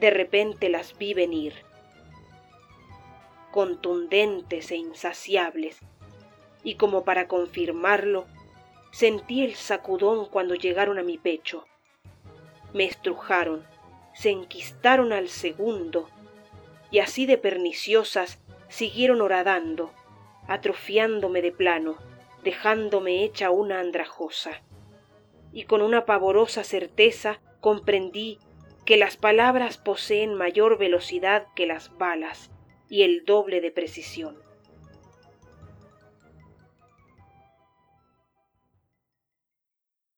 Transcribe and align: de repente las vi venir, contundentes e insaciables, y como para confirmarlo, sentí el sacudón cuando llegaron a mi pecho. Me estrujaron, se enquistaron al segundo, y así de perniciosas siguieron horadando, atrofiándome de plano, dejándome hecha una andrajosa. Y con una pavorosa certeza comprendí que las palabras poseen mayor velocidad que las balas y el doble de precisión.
de 0.00 0.10
repente 0.10 0.68
las 0.68 0.96
vi 0.96 1.14
venir, 1.14 1.54
contundentes 3.50 4.70
e 4.70 4.76
insaciables, 4.76 5.80
y 6.62 6.74
como 6.74 7.04
para 7.04 7.28
confirmarlo, 7.28 8.26
sentí 8.92 9.44
el 9.44 9.54
sacudón 9.54 10.26
cuando 10.26 10.54
llegaron 10.54 10.98
a 10.98 11.02
mi 11.02 11.18
pecho. 11.18 11.66
Me 12.72 12.84
estrujaron, 12.84 13.64
se 14.14 14.30
enquistaron 14.30 15.12
al 15.12 15.28
segundo, 15.28 16.08
y 16.90 17.00
así 17.00 17.26
de 17.26 17.38
perniciosas 17.38 18.40
siguieron 18.68 19.20
horadando, 19.20 19.92
atrofiándome 20.46 21.42
de 21.42 21.52
plano, 21.52 21.96
dejándome 22.44 23.24
hecha 23.24 23.50
una 23.50 23.80
andrajosa. 23.80 24.62
Y 25.52 25.64
con 25.64 25.82
una 25.82 26.04
pavorosa 26.04 26.62
certeza 26.62 27.40
comprendí 27.60 28.38
que 28.88 28.96
las 28.96 29.18
palabras 29.18 29.76
poseen 29.76 30.32
mayor 30.32 30.78
velocidad 30.78 31.48
que 31.54 31.66
las 31.66 31.94
balas 31.98 32.50
y 32.88 33.02
el 33.02 33.26
doble 33.26 33.60
de 33.60 33.70
precisión. 33.70 34.38